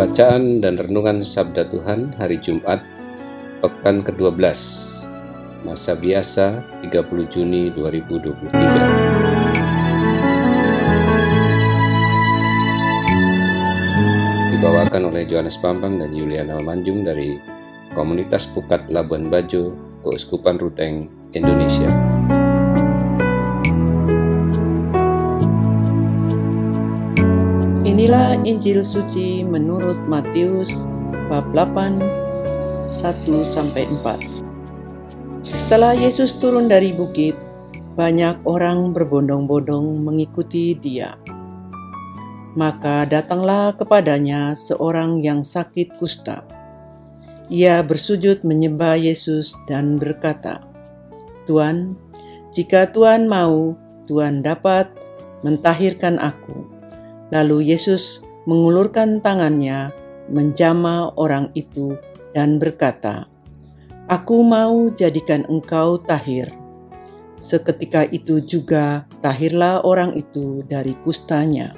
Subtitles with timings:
[0.00, 2.80] Bacaan dan Renungan Sabda Tuhan hari Jumat,
[3.60, 4.40] Pekan ke-12,
[5.60, 8.48] Masa Biasa 30 Juni 2023.
[14.56, 17.36] Dibawakan oleh Johannes Pampang dan Juliana Manjung dari
[17.92, 22.09] Komunitas Pukat Labuan Bajo, Keuskupan Ruteng, Indonesia.
[28.10, 30.66] Inilah Injil suci menurut Matius
[31.30, 32.02] bab 8
[32.90, 32.90] 1
[33.54, 35.46] sampai 4.
[35.46, 37.38] Setelah Yesus turun dari bukit,
[37.94, 41.14] banyak orang berbondong-bondong mengikuti Dia.
[42.58, 46.42] Maka datanglah kepadanya seorang yang sakit kusta.
[47.46, 50.66] Ia bersujud menyembah Yesus dan berkata,
[51.46, 51.94] "Tuan,
[52.50, 53.78] jika Tuan mau,
[54.10, 54.90] Tuan dapat
[55.46, 56.79] mentahirkan aku."
[57.30, 59.94] Lalu Yesus mengulurkan tangannya,
[60.30, 61.94] menjama orang itu,
[62.34, 63.26] dan berkata,
[64.10, 66.50] "Aku mau jadikan engkau tahir."
[67.40, 71.72] Seketika itu juga tahirlah orang itu dari kustanya.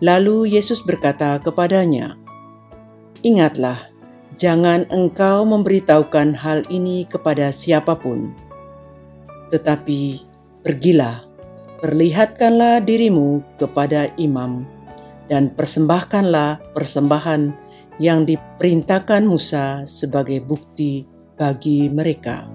[0.00, 2.16] Lalu Yesus berkata kepadanya,
[3.26, 3.90] "Ingatlah,
[4.40, 8.32] jangan engkau memberitahukan hal ini kepada siapa pun,
[9.52, 10.24] tetapi
[10.64, 11.27] pergilah."
[11.78, 14.66] Perlihatkanlah dirimu kepada imam
[15.30, 17.54] dan persembahkanlah persembahan
[18.02, 21.06] yang diperintahkan Musa sebagai bukti
[21.38, 22.46] bagi mereka.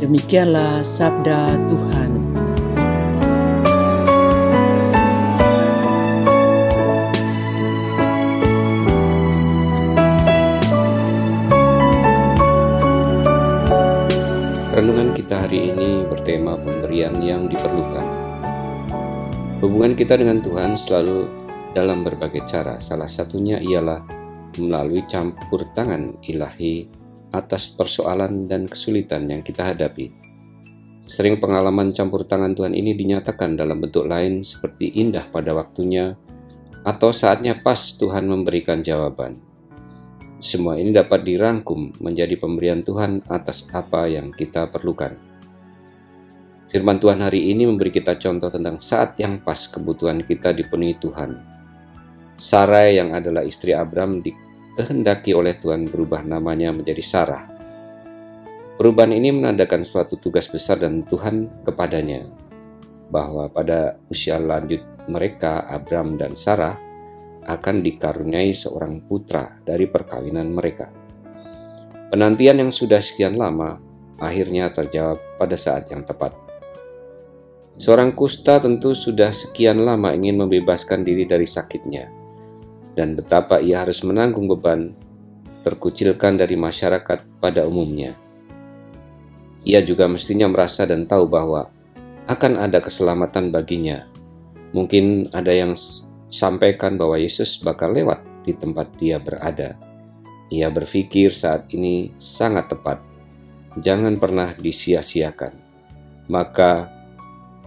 [0.00, 2.10] Demikianlah sabda Tuhan.
[14.72, 16.56] Renungan kita hari ini bertema
[16.92, 18.06] pemberian yang diperlukan.
[19.64, 21.24] Hubungan kita dengan Tuhan selalu
[21.72, 22.84] dalam berbagai cara.
[22.84, 24.04] Salah satunya ialah
[24.60, 26.84] melalui campur tangan ilahi
[27.32, 30.12] atas persoalan dan kesulitan yang kita hadapi.
[31.08, 36.12] Sering pengalaman campur tangan Tuhan ini dinyatakan dalam bentuk lain seperti indah pada waktunya
[36.84, 39.40] atau saatnya pas Tuhan memberikan jawaban.
[40.44, 45.31] Semua ini dapat dirangkum menjadi pemberian Tuhan atas apa yang kita perlukan.
[46.72, 51.36] Firman Tuhan hari ini memberi kita contoh tentang saat yang pas kebutuhan kita dipenuhi Tuhan.
[52.40, 57.44] Sarai yang adalah istri Abram dikehendaki oleh Tuhan berubah namanya menjadi Sarah.
[58.80, 62.24] Perubahan ini menandakan suatu tugas besar dan Tuhan kepadanya,
[63.12, 64.80] bahwa pada usia lanjut
[65.12, 66.80] mereka, Abram dan Sarah,
[67.44, 70.88] akan dikaruniai seorang putra dari perkawinan mereka.
[72.08, 73.76] Penantian yang sudah sekian lama
[74.16, 76.41] akhirnya terjawab pada saat yang tepat.
[77.80, 82.08] Seorang kusta tentu sudah sekian lama ingin membebaskan diri dari sakitnya,
[82.92, 84.92] dan betapa ia harus menanggung beban
[85.62, 88.18] terkucilkan dari masyarakat pada umumnya.
[89.62, 91.70] Ia juga mestinya merasa dan tahu bahwa
[92.26, 94.10] akan ada keselamatan baginya.
[94.74, 95.78] Mungkin ada yang
[96.26, 99.78] sampaikan bahwa Yesus bakal lewat di tempat dia berada.
[100.50, 102.98] Ia berpikir saat ini sangat tepat.
[103.78, 105.54] Jangan pernah disia-siakan.
[106.28, 107.01] Maka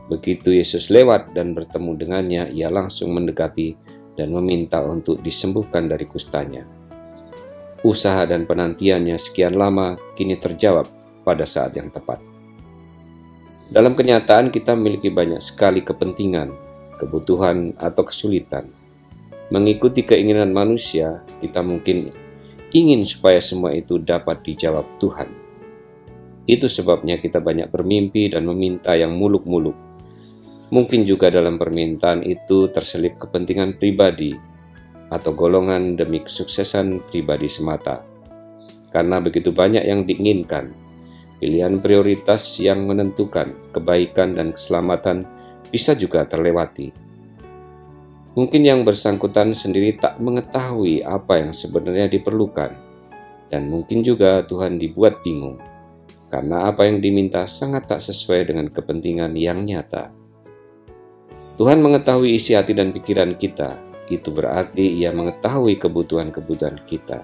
[0.08, 3.78] begitu Yesus lewat dan bertemu dengannya, ia langsung mendekati
[4.16, 6.64] dan meminta untuk disembuhkan dari kustanya.
[7.86, 10.90] Usaha dan penantiannya sekian lama kini terjawab
[11.22, 12.18] pada saat yang tepat.
[13.70, 16.66] Dalam kenyataan kita memiliki banyak sekali kepentingan
[16.98, 18.72] kebutuhan, atau kesulitan.
[19.54, 22.10] Mengikuti keinginan manusia, kita mungkin
[22.74, 25.30] ingin supaya semua itu dapat dijawab Tuhan.
[26.50, 29.78] Itu sebabnya kita banyak bermimpi dan meminta yang muluk-muluk.
[30.74, 34.34] Mungkin juga dalam permintaan itu terselip kepentingan pribadi
[35.14, 38.02] atau golongan demi kesuksesan pribadi semata.
[38.90, 40.74] Karena begitu banyak yang diinginkan,
[41.38, 45.28] pilihan prioritas yang menentukan kebaikan dan keselamatan
[45.70, 46.90] bisa juga terlewati.
[48.36, 52.84] Mungkin yang bersangkutan sendiri tak mengetahui apa yang sebenarnya diperlukan,
[53.46, 55.62] Dan mungkin juga Tuhan dibuat bingung,
[56.34, 60.25] karena apa yang diminta sangat tak sesuai dengan kepentingan yang nyata.
[61.56, 63.80] Tuhan mengetahui isi hati dan pikiran kita,
[64.12, 67.24] itu berarti Ia mengetahui kebutuhan-kebutuhan kita.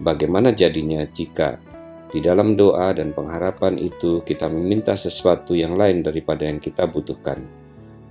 [0.00, 1.60] Bagaimana jadinya jika
[2.08, 7.44] di dalam doa dan pengharapan itu kita meminta sesuatu yang lain daripada yang kita butuhkan,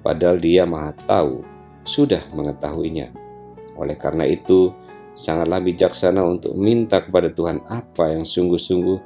[0.05, 1.41] padahal Dia Maha Tahu,
[1.81, 3.09] sudah mengetahuinya.
[3.81, 4.69] Oleh karena itu,
[5.17, 8.99] sangatlah bijaksana untuk minta kepada Tuhan apa yang sungguh-sungguh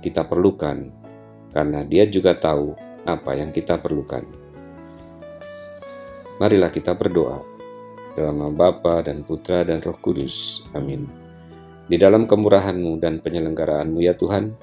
[0.00, 0.88] kita perlukan,
[1.52, 2.72] karena Dia juga tahu
[3.04, 4.47] apa yang kita perlukan.
[6.38, 7.42] Marilah kita berdoa
[8.14, 10.62] dalam nama Bapa dan Putra dan Roh Kudus.
[10.70, 11.10] Amin.
[11.90, 14.54] Di dalam kemurahan-Mu dan penyelenggaraanmu ya Tuhan,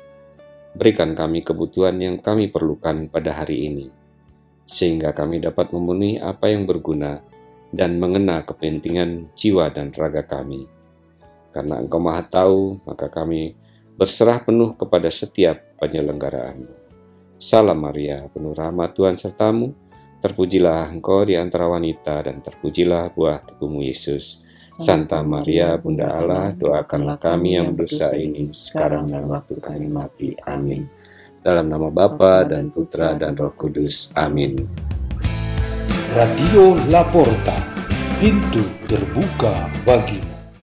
[0.72, 3.92] berikan kami kebutuhan yang kami perlukan pada hari ini,
[4.64, 7.20] sehingga kami dapat memenuhi apa yang berguna
[7.76, 10.72] dan mengena kepentingan jiwa dan raga kami.
[11.52, 13.52] Karena Engkau Maha Tahu, maka kami
[14.00, 16.72] berserah penuh kepada setiap penyelenggaraan.
[17.36, 19.76] Salam Maria, penuh rahmat Tuhan sertamu,
[20.26, 24.42] Terpujilah engkau di antara wanita dan terpujilah buah tubuhmu Yesus.
[24.82, 30.34] Santa Maria, Bunda Allah, doakanlah kami yang berdosa ini sekarang dan waktu kami mati.
[30.50, 30.90] Amin.
[31.46, 34.10] Dalam nama Bapa dan Putra dan Roh Kudus.
[34.18, 34.66] Amin.
[36.18, 37.62] Radio Laporta,
[38.18, 40.35] pintu terbuka bagimu.